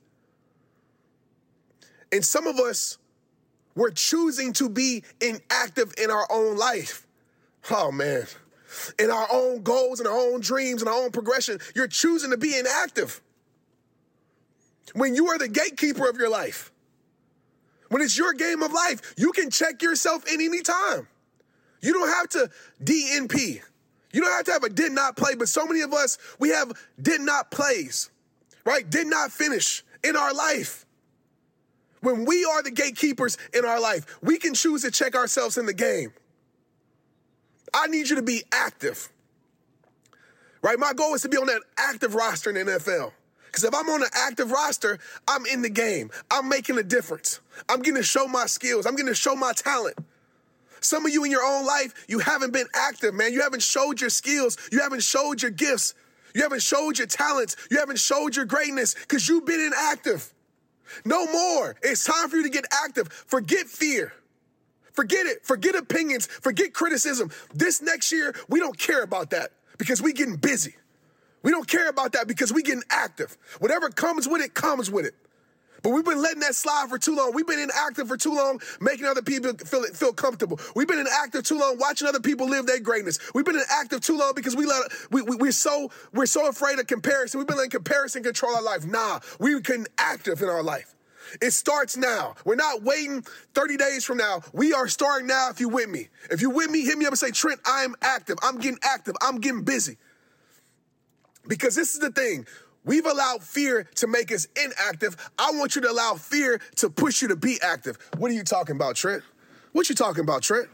[2.12, 2.99] And some of us
[3.75, 7.05] were choosing to be inactive in our own life.
[7.68, 8.29] Oh man.
[8.98, 12.37] In our own goals and our own dreams and our own progression, you're choosing to
[12.37, 13.20] be inactive.
[14.94, 16.70] When you are the gatekeeper of your life,
[17.88, 21.08] when it's your game of life, you can check yourself in any time.
[21.80, 22.50] You don't have to
[22.82, 23.60] DNP.
[24.12, 26.50] You don't have to have a did not play, but so many of us, we
[26.50, 28.10] have did not plays,
[28.64, 28.88] right?
[28.88, 30.87] Did not finish in our life.
[32.00, 35.66] When we are the gatekeepers in our life, we can choose to check ourselves in
[35.66, 36.12] the game.
[37.74, 39.10] I need you to be active.
[40.62, 40.78] Right?
[40.78, 43.12] My goal is to be on that active roster in the NFL.
[43.46, 46.10] Because if I'm on an active roster, I'm in the game.
[46.30, 47.40] I'm making a difference.
[47.68, 48.87] I'm getting to show my skills.
[48.87, 49.96] I'm getting to show my talent.
[50.80, 53.32] Some of you in your own life, you haven't been active, man.
[53.32, 54.56] You haven't showed your skills.
[54.72, 55.94] You haven't showed your gifts.
[56.34, 57.56] You haven't showed your talents.
[57.70, 60.32] You haven't showed your greatness because you've been inactive.
[61.04, 61.76] No more.
[61.82, 63.08] It's time for you to get active.
[63.08, 64.12] Forget fear.
[64.94, 65.44] Forget it.
[65.44, 66.26] Forget opinions.
[66.26, 67.30] Forget criticism.
[67.52, 70.74] This next year, we don't care about that because we getting busy.
[71.42, 73.37] We don't care about that because we getting active.
[73.59, 75.14] Whatever comes with it, comes with it.
[75.83, 77.33] But we've been letting that slide for too long.
[77.35, 80.59] We've been inactive for too long, making other people feel feel comfortable.
[80.74, 83.18] We've been inactive too long, watching other people live their greatness.
[83.35, 86.78] We've been inactive too long because we let we, we we're so we're so afraid
[86.78, 87.37] of comparison.
[87.38, 88.87] We've been letting comparison control our life.
[88.87, 90.93] Nah, we can active in our life.
[91.40, 92.34] It starts now.
[92.44, 93.22] We're not waiting
[93.54, 94.42] 30 days from now.
[94.52, 96.08] We are starting now if you with me.
[96.30, 98.38] If you with me, hit me up and say, Trent, I'm active.
[98.42, 99.14] I'm getting active.
[99.20, 99.96] I'm getting busy.
[101.46, 102.46] Because this is the thing.
[102.84, 105.16] We've allowed fear to make us inactive.
[105.38, 107.98] I want you to allow fear to push you to be active.
[108.18, 109.22] What are you talking about, Trent?
[109.72, 110.68] What you talking about, Trent?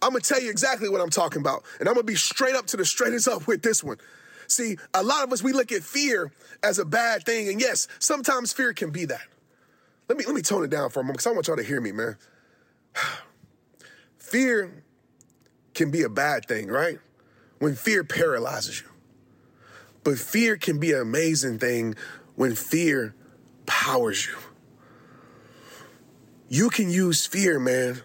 [0.00, 1.64] I'm gonna tell you exactly what I'm talking about.
[1.78, 3.98] And I'm gonna be straight up to the straightest up with this one.
[4.46, 7.88] See, a lot of us we look at fear as a bad thing, and yes,
[7.98, 9.22] sometimes fear can be that.
[10.08, 11.62] Let me let me tone it down for a moment because I want y'all to
[11.62, 12.16] hear me, man.
[14.18, 14.84] Fear
[15.74, 16.98] can be a bad thing, right?
[17.58, 18.88] When fear paralyzes you.
[20.02, 21.94] But fear can be an amazing thing
[22.34, 23.14] when fear
[23.66, 24.36] powers you.
[26.48, 28.02] You can use fear, man,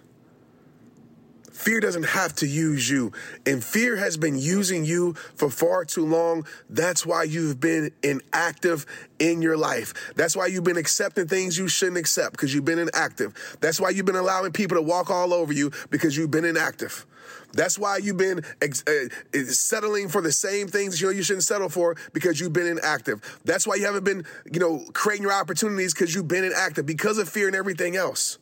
[1.60, 3.12] Fear doesn't have to use you.
[3.45, 6.48] And fear has been using you for far too long.
[6.69, 8.86] That's why you've been inactive
[9.19, 9.93] in your life.
[10.15, 13.34] That's why you've been accepting things you shouldn't accept because you've been inactive.
[13.60, 17.06] That's why you've been allowing people to walk all over you because you've been inactive.
[17.52, 21.67] That's why you've been uh, settling for the same things you know you shouldn't settle
[21.67, 23.41] for because you've been inactive.
[23.43, 27.17] That's why you haven't been, you know, creating your opportunities because you've been inactive because
[27.17, 28.38] of fear and everything else.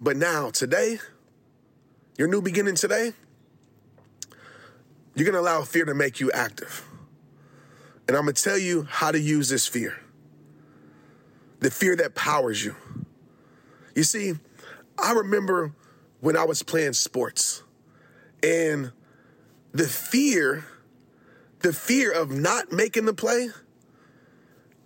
[0.00, 0.98] But now, today,
[2.16, 3.12] your new beginning today,
[5.14, 6.86] you're going to allow fear to make you active.
[8.08, 9.96] And I'm going to tell you how to use this fear
[11.60, 12.74] the fear that powers you.
[13.94, 14.32] You see,
[14.98, 15.74] I remember
[16.20, 17.62] when I was playing sports
[18.42, 18.92] and
[19.72, 20.64] the fear,
[21.58, 23.50] the fear of not making the play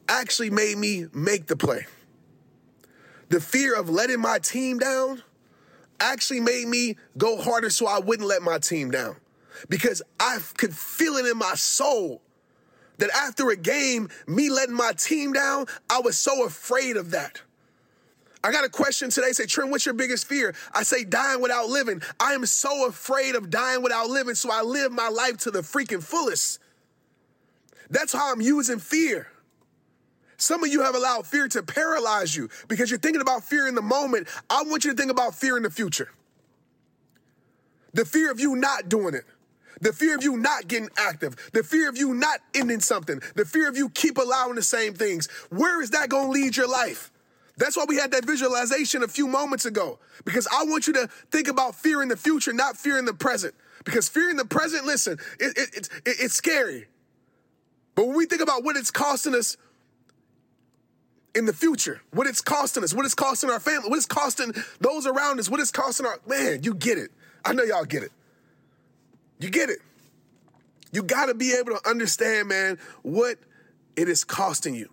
[0.09, 1.87] actually made me make the play.
[3.35, 5.21] The fear of letting my team down
[5.99, 9.17] actually made me go harder so I wouldn't let my team down
[9.69, 12.23] because I could feel it in my soul
[12.99, 17.43] that after a game, me letting my team down, I was so afraid of that.
[18.45, 19.33] I got a question today.
[19.33, 20.55] Say, Trent, what's your biggest fear?
[20.73, 22.03] I say, dying without living.
[22.21, 25.63] I am so afraid of dying without living, so I live my life to the
[25.63, 26.61] freaking fullest.
[27.91, 29.27] That's how I'm using fear.
[30.37, 33.75] Some of you have allowed fear to paralyze you because you're thinking about fear in
[33.75, 34.29] the moment.
[34.51, 36.11] I want you to think about fear in the future.
[37.93, 39.25] The fear of you not doing it.
[39.81, 43.45] The fear of you not getting active, the fear of you not ending something, the
[43.45, 45.29] fear of you keep allowing the same things.
[45.51, 47.11] Where is that going to lead your life?
[47.57, 49.99] That's why we had that visualization a few moments ago.
[50.25, 53.15] Because I want you to think about fear in the future, not fear in the
[53.15, 53.55] present.
[53.85, 56.87] Because fear in the present, listen, it, it, it, it's scary.
[57.95, 59.57] But when we think about what it's costing us
[61.35, 64.55] in the future, what it's costing us, what it's costing our family, what it's costing
[64.81, 67.11] those around us, what it's costing our man, you get it.
[67.45, 68.13] I know y'all get it.
[69.41, 69.79] You get it.
[70.93, 73.39] You got to be able to understand, man, what
[73.97, 74.89] it is costing you.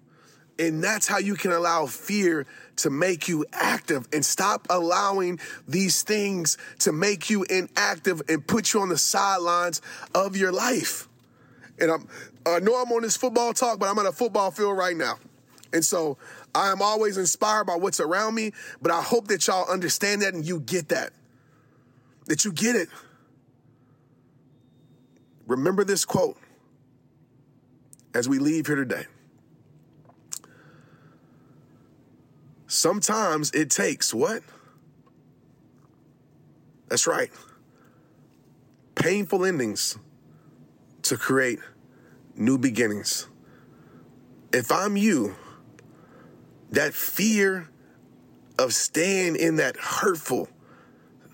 [0.58, 2.46] And that's how you can allow fear
[2.78, 8.74] to make you active and stop allowing these things to make you inactive and put
[8.74, 9.82] you on the sidelines
[10.14, 11.08] of your life.
[11.80, 12.08] And I'm,
[12.46, 15.16] I know I'm on this football talk, but I'm on a football field right now.
[15.74, 16.18] And so
[16.54, 20.34] I am always inspired by what's around me, but I hope that y'all understand that
[20.34, 21.12] and you get that.
[22.26, 22.90] That you get it.
[25.48, 26.38] Remember this quote
[28.14, 29.06] as we leave here today.
[32.68, 34.44] Sometimes it takes what?
[36.88, 37.32] That's right.
[38.96, 39.98] Painful endings
[41.04, 41.60] to create
[42.36, 43.28] new beginnings.
[44.54, 45.36] If I'm you,
[46.72, 47.70] that fear
[48.58, 50.48] of staying in that hurtful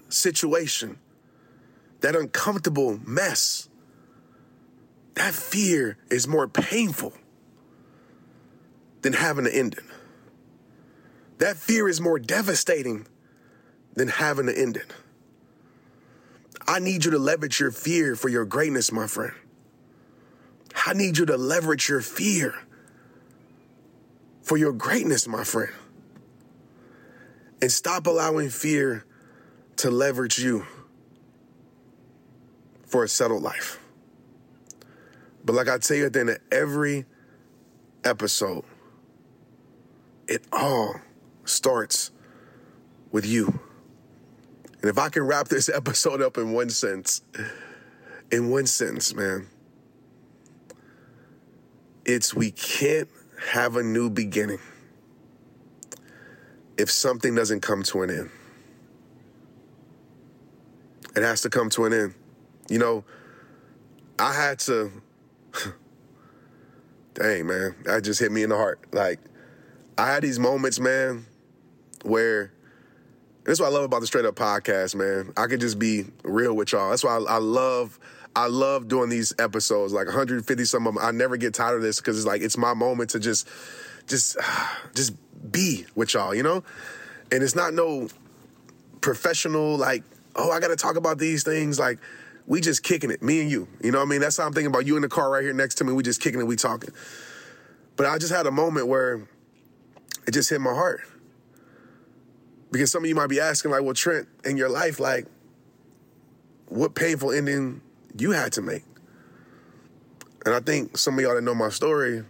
[0.10, 0.98] situation,
[2.02, 3.70] that uncomfortable mess,
[5.14, 7.14] that fear is more painful
[9.02, 9.86] than having an ending.
[11.38, 13.08] That fear is more devastating
[13.94, 14.84] than having an ending.
[16.68, 19.34] I need you to leverage your fear for your greatness, my friend.
[20.86, 22.56] I need you to leverage your fear
[24.48, 25.74] for your greatness, my friend.
[27.62, 29.06] And stop allowing fear
[29.76, 30.66] to leverage you
[32.86, 33.78] for a settled life.
[35.44, 37.06] But like I tell you at the end of every
[38.06, 38.64] episode,
[40.30, 40.96] it all
[41.44, 42.12] starts
[43.12, 43.60] with you.
[44.82, 47.22] And if I can wrap this episode up in one sentence,
[48.32, 49.48] in one sentence, man,
[52.06, 54.60] it's we can't have a new beginning
[56.78, 58.30] if something doesn't come to an end.
[61.16, 62.14] It has to come to an end.
[62.70, 63.04] You know,
[64.20, 64.92] I had to
[67.18, 68.80] Dang, man, that just hit me in the heart.
[68.92, 69.20] Like,
[69.98, 71.26] I had these moments, man,
[72.04, 72.54] where
[73.44, 75.34] that's what I love about the Straight Up Podcast, man.
[75.36, 76.92] I could just be real with y'all.
[76.92, 78.00] That's why I, I love.
[78.38, 81.04] I love doing these episodes, like 150 some of them.
[81.04, 83.48] I never get tired of this because it's like it's my moment to just,
[84.06, 84.38] just,
[84.94, 85.16] just
[85.52, 86.64] be with y'all, you know.
[87.32, 88.10] And it's not no
[89.02, 90.04] professional like,
[90.36, 91.80] oh, I got to talk about these things.
[91.80, 91.98] Like,
[92.46, 93.68] we just kicking it, me and you.
[93.84, 94.22] You know what I mean?
[94.22, 95.92] That's how I'm thinking about you in the car right here next to me.
[95.92, 96.92] We just kicking it, we talking.
[97.96, 99.28] But I just had a moment where
[100.28, 101.02] it just hit my heart.
[102.72, 105.26] Because some of you might be asking, like, well, Trent, in your life, like,
[106.68, 107.82] what painful ending
[108.20, 108.84] you had to make?
[110.46, 112.24] And I think some of y'all that know my story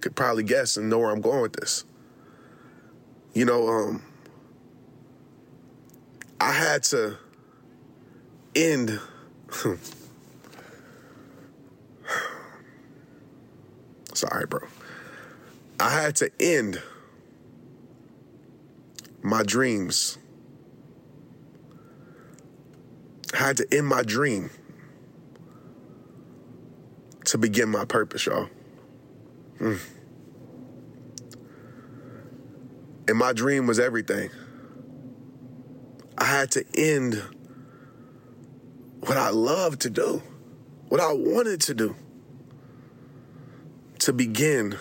[0.00, 1.84] could probably guess and know where I'm going with this.
[3.32, 4.02] You know, um,
[6.40, 7.16] I had to
[8.54, 9.00] end
[14.14, 14.60] Sorry, bro.
[15.80, 16.80] I had to end
[19.22, 20.18] my dreams.
[23.32, 24.50] I had to end my dream
[27.24, 28.48] to begin my purpose, y'all.
[29.58, 29.80] Mm.
[33.08, 34.30] And my dream was everything.
[36.16, 37.22] I had to end
[39.00, 40.22] what I loved to do,
[40.88, 41.96] what I wanted to do,
[44.00, 44.78] to begin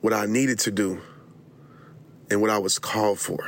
[0.00, 1.00] what I needed to do
[2.30, 3.38] and what I was called for.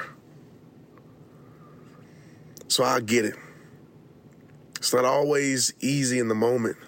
[2.69, 3.35] So I get it.
[4.81, 6.79] It's not always easy in the moment.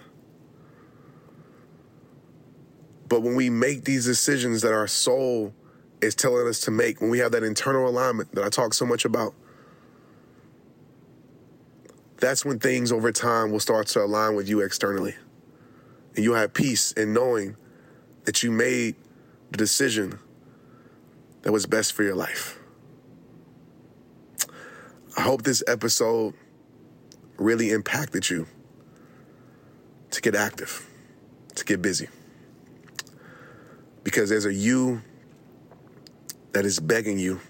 [3.06, 5.52] But when we make these decisions that our soul
[6.00, 8.86] is telling us to make, when we have that internal alignment that I talk so
[8.86, 9.34] much about,
[12.16, 15.14] that's when things over time will start to align with you externally.
[16.16, 17.56] And you'll have peace in knowing
[18.24, 18.96] that you made
[19.50, 20.18] the decision
[21.42, 22.58] that was best for your life.
[25.18, 26.32] I hope this episode
[27.42, 28.46] really impacted you
[30.10, 30.88] to get active,
[31.54, 32.08] to get busy.
[34.04, 35.02] Because there's a you
[36.52, 37.40] that is begging you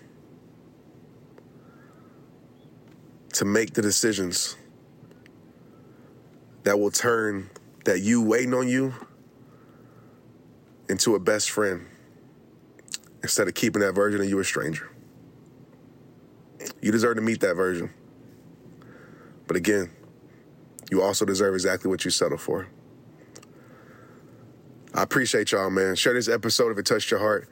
[3.33, 4.57] to make the decisions
[6.63, 7.51] that will turn
[7.85, 8.95] that you waiting on you
[10.89, 11.87] into a best friend
[13.23, 14.91] instead of keeping that version of you a stranger.
[16.81, 17.91] You deserve to meet that version.
[19.53, 19.91] But again,
[20.91, 22.69] you also deserve exactly what you settle for.
[24.95, 25.95] I appreciate y'all, man.
[25.95, 27.51] Share this episode if it touched your heart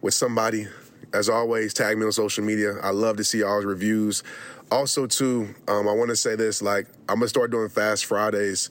[0.00, 0.68] with somebody.
[1.12, 2.74] As always, tag me on social media.
[2.80, 4.22] I love to see y'all's reviews.
[4.70, 8.70] Also, too, um, I want to say this: like, I'm gonna start doing Fast Fridays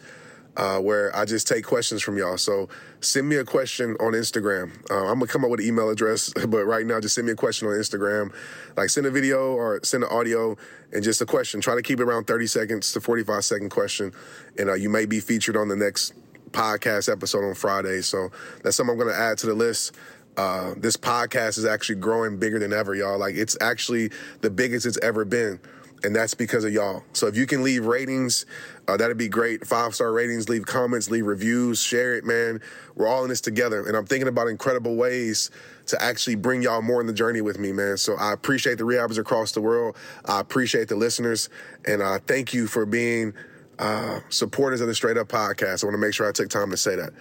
[0.56, 2.38] uh, where I just take questions from y'all.
[2.38, 2.70] So
[3.02, 4.72] send me a question on Instagram.
[4.90, 7.34] Uh, I'm gonna come up with an email address, but right now just send me
[7.34, 8.34] a question on Instagram.
[8.78, 10.56] Like send a video or send an audio
[10.92, 11.62] and just a question.
[11.62, 14.14] Try to keep it around 30 seconds to 45 second question,
[14.58, 16.14] and uh, you may be featured on the next
[16.52, 18.02] podcast episode on Friday.
[18.02, 18.30] So
[18.64, 19.96] that's something I'm gonna add to the list.
[20.36, 23.20] Uh, this podcast is actually growing bigger than ever, y'all.
[23.20, 25.60] Like it's actually the biggest it's ever been
[26.04, 27.04] and that's because of y'all.
[27.14, 28.46] So if you can leave ratings,
[28.88, 29.66] uh, that'd be great.
[29.66, 32.62] Five star ratings, leave comments, leave reviews, share it, man.
[32.96, 35.50] We're all in this together, and I'm thinking about incredible ways
[35.88, 37.98] to actually bring y'all more in the journey with me, man.
[37.98, 39.96] So I appreciate the rehabbers across the world.
[40.26, 41.50] I appreciate the listeners,
[41.86, 43.34] and uh, thank you for being
[43.80, 45.84] uh, supporters of the Straight Up Podcast.
[45.84, 47.12] I want to make sure I took time to say that.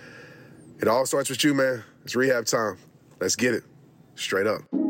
[0.80, 1.84] It all starts with you, man.
[2.04, 2.76] It's rehab time.
[3.20, 3.62] Let's get it.
[4.16, 4.81] Straight up.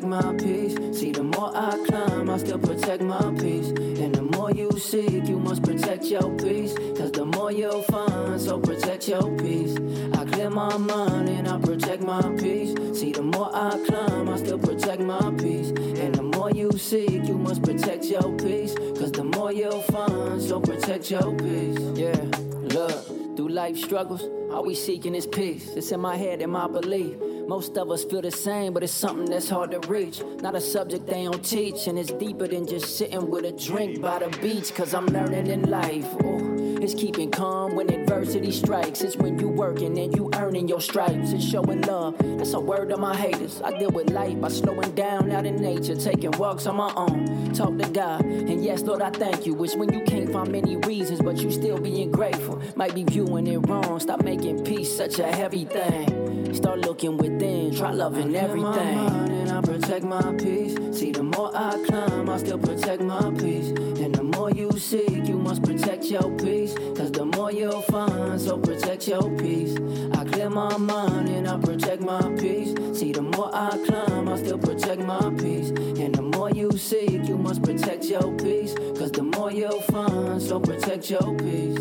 [0.00, 0.98] Protect my peace.
[0.98, 3.68] See, the more I climb, I still protect my peace.
[3.68, 6.74] And the more you seek, you must protect your peace.
[6.96, 9.76] Cause the more you'll find, so protect your peace.
[10.14, 12.74] I clear my mind and I protect my peace.
[12.98, 15.70] See, the more I climb, I still protect my peace.
[15.70, 18.74] And the more you seek, you must protect your peace.
[18.74, 21.78] Cause the more you'll find, so protect your peace.
[21.98, 22.47] Yeah,
[22.86, 24.22] through life struggles,
[24.52, 25.68] all we seeking is peace.
[25.74, 27.16] It's in my head and my belief.
[27.48, 30.22] Most of us feel the same, but it's something that's hard to reach.
[30.42, 34.00] Not a subject they don't teach, and it's deeper than just sitting with a drink
[34.00, 34.74] by the beach.
[34.74, 36.06] Cause I'm learning in life.
[36.22, 39.00] Ooh, it's keeping calm when adversity strikes.
[39.00, 41.32] It's when you working and you earning your stripes.
[41.32, 42.16] It's showing love.
[42.38, 43.60] That's a word to my haters.
[43.62, 47.52] I deal with life by slowing down out in nature, taking walks on my own.
[47.52, 49.62] Talk to God, and yes, Lord, I thank you.
[49.62, 52.62] It's when you can't find many reasons, but you still being grateful.
[52.76, 54.00] Might be viewing it wrong.
[54.00, 56.54] Stop making peace such a heavy thing.
[56.54, 57.74] Start looking within.
[57.74, 58.98] Try loving everything.
[58.98, 60.74] and I protect my peace.
[60.98, 63.68] See, the more I climb, I still protect my peace.
[63.68, 64.17] And
[64.48, 66.74] more you seek, you must protect your peace.
[66.96, 69.76] Cause the more you'll find, so protect your peace.
[70.14, 72.74] I clear my mind and I protect my peace.
[72.98, 75.70] See, the more I climb, I still protect my peace.
[75.70, 78.74] And the more you seek, you must protect your peace.
[78.98, 81.78] Cause the more you'll find, so protect your peace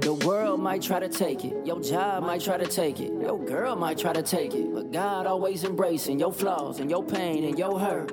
[0.00, 1.54] The world might try to take it.
[1.64, 3.12] Your job might try to take it.
[3.12, 4.72] Your girl might try to take it.
[4.74, 8.12] But God always embracing your flaws and your pain and your hurt.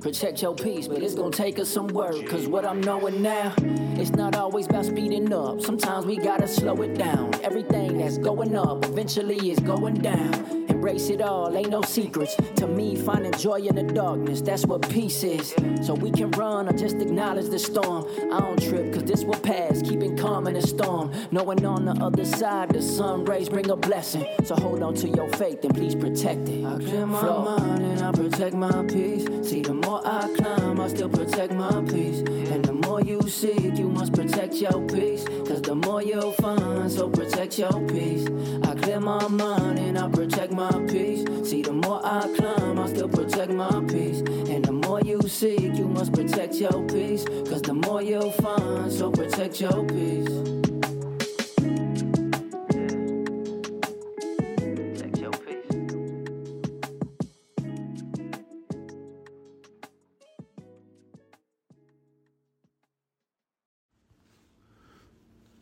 [0.00, 2.24] Protect your peace, but it's gonna take us some work.
[2.26, 3.52] Cause what I'm knowing now,
[3.96, 5.60] it's not always about speeding up.
[5.60, 7.34] Sometimes we gotta slow it down.
[7.42, 12.36] Everything that's going up eventually is going down embrace it all, ain't no secrets.
[12.56, 15.52] To me, finding joy in the darkness, that's what peace is.
[15.82, 18.06] So we can run or just acknowledge the storm.
[18.32, 21.12] I don't trip, cause this will pass, keeping calm in the storm.
[21.32, 24.24] Knowing on the other side, the sun rays bring a blessing.
[24.44, 26.64] So hold on to your faith and please protect it.
[26.64, 27.58] I clear my Flow.
[27.58, 29.26] mind and I protect my peace.
[29.48, 32.18] See, the more I climb, I still protect my peace.
[32.52, 35.24] And the more you seek, you must protect your peace.
[35.46, 38.26] Cause the more you'll find, so protect your peace.
[38.64, 41.22] I clear my mind and I protect my peace.
[41.48, 44.20] See, the more I climb, I still protect my peace.
[44.52, 47.24] And the more you seek, you must protect your peace.
[47.48, 50.67] Cause the more you'll find, so protect your peace.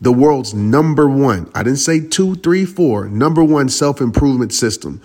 [0.00, 5.00] the world's number one, I didn't say two, three, four, number one self improvement system.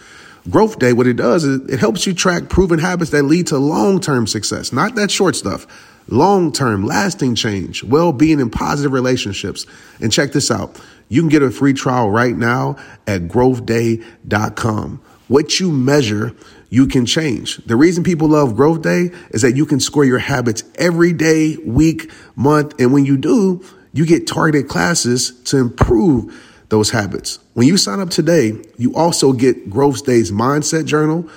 [0.49, 3.57] Growth Day, what it does is it helps you track proven habits that lead to
[3.57, 5.65] long term success, not that short stuff.
[6.07, 9.65] Long term, lasting change, well being, and positive relationships.
[9.99, 10.79] And check this out
[11.09, 15.01] you can get a free trial right now at growthday.com.
[15.27, 16.33] What you measure,
[16.69, 17.57] you can change.
[17.57, 21.57] The reason people love Growth Day is that you can score your habits every day,
[21.57, 22.79] week, month.
[22.79, 23.63] And when you do,
[23.95, 27.39] you get targeted classes to improve those habits.
[27.53, 31.29] When you sign up today, you also get Growth Day's mindset journal,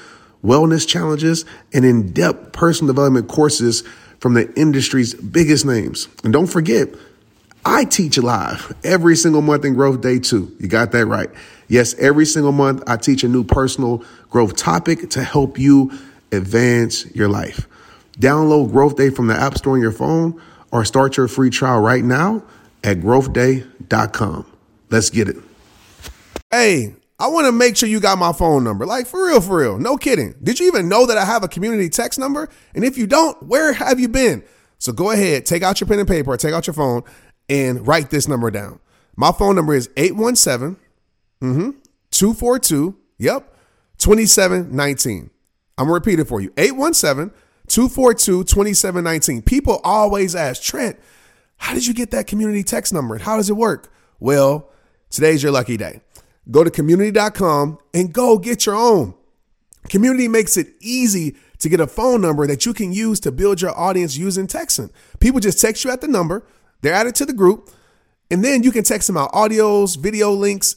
[0.44, 3.84] wellness challenges, and in depth personal development courses
[4.18, 6.08] from the industry's biggest names.
[6.24, 6.88] And don't forget,
[7.64, 10.52] I teach live every single month in Growth Day too.
[10.58, 11.30] You got that right.
[11.68, 15.92] Yes, every single month I teach a new personal growth topic to help you
[16.32, 17.68] advance your life.
[18.18, 20.40] Download Growth Day from the App Store on your phone
[20.70, 22.42] or start your free trial right now
[22.84, 24.46] at growthday.com.
[24.90, 25.36] Let's get it.
[26.50, 28.86] Hey, I want to make sure you got my phone number.
[28.86, 29.78] Like for real, for real.
[29.78, 30.34] No kidding.
[30.42, 32.48] Did you even know that I have a community text number?
[32.74, 34.44] And if you don't, where have you been?
[34.78, 37.02] So go ahead, take out your pen and paper, take out your phone,
[37.48, 38.78] and write this number down.
[39.16, 40.76] My phone number is 817
[41.42, 41.70] mm-hmm,
[42.12, 43.56] 242, yep,
[43.98, 45.30] 2719.
[45.76, 47.32] I'm going to repeat it for you 817
[47.68, 49.42] 242 2719.
[49.42, 50.98] People always ask, Trent,
[51.56, 53.14] how did you get that community text number?
[53.14, 53.92] And how does it work?
[54.20, 54.70] Well,
[55.10, 56.00] today's your lucky day.
[56.50, 59.14] Go to community.com and go get your own.
[59.88, 63.60] Community makes it easy to get a phone number that you can use to build
[63.60, 64.90] your audience using texting.
[65.20, 66.46] People just text you at the number,
[66.80, 67.70] they're added to the group,
[68.30, 70.76] and then you can text them out audios, video links,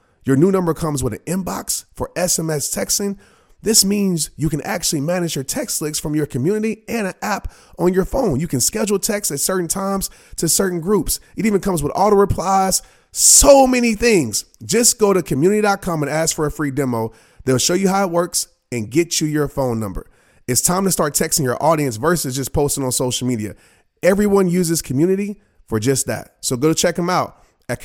[0.23, 3.17] Your new number comes with an inbox for SMS texting.
[3.63, 7.51] This means you can actually manage your text links from your community and an app
[7.77, 8.39] on your phone.
[8.39, 11.19] You can schedule texts at certain times to certain groups.
[11.35, 14.45] It even comes with auto replies, so many things.
[14.63, 17.11] Just go to community.com and ask for a free demo.
[17.45, 20.09] They'll show you how it works and get you your phone number.
[20.47, 23.55] It's time to start texting your audience versus just posting on social media.
[24.01, 26.37] Everyone uses community for just that.
[26.41, 27.79] So go to check them out at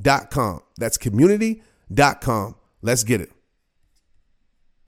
[0.00, 0.62] community.com.
[0.78, 2.54] That's community.com.
[2.82, 3.35] Let's get it.